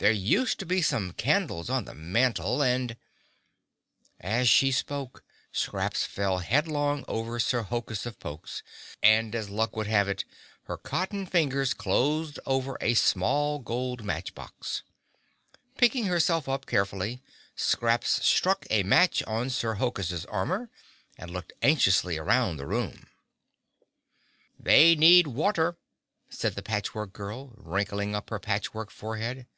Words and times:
There 0.00 0.12
used 0.12 0.60
to 0.60 0.64
be 0.64 0.80
some 0.80 1.12
candles 1.14 1.68
on 1.68 1.84
the 1.84 1.92
mantel 1.92 2.62
and—" 2.62 2.96
As 4.20 4.48
she 4.48 4.70
spoke, 4.70 5.24
Scraps 5.50 6.04
fell 6.04 6.38
headlong 6.38 7.04
over 7.08 7.40
Sir 7.40 7.62
Hokus 7.62 8.06
of 8.06 8.16
Pokes 8.20 8.62
and 9.02 9.34
as 9.34 9.50
luck 9.50 9.74
would 9.74 9.88
have 9.88 10.08
it 10.08 10.24
her 10.66 10.76
cotton 10.76 11.26
fingers 11.26 11.74
closed 11.74 12.38
over 12.46 12.78
a 12.80 12.94
small 12.94 13.58
gold 13.58 14.04
match 14.04 14.36
box. 14.36 14.84
Picking 15.76 16.04
herself 16.04 16.48
up 16.48 16.66
carefully, 16.66 17.20
Scraps 17.56 18.24
struck 18.24 18.68
a 18.70 18.84
match 18.84 19.24
on 19.24 19.50
Sir 19.50 19.74
Hokus' 19.82 20.24
armor 20.26 20.70
and 21.16 21.32
looked 21.32 21.52
anxiously 21.60 22.16
around 22.16 22.56
the 22.56 22.68
room. 22.68 23.08
"They 24.60 24.94
need 24.94 25.26
water," 25.26 25.76
said 26.28 26.54
the 26.54 26.62
Patch 26.62 26.94
Work 26.94 27.12
Girl, 27.12 27.52
wrinkling 27.56 28.14
up 28.14 28.30
her 28.30 28.38
patchwork 28.38 28.92
forehead. 28.92 29.48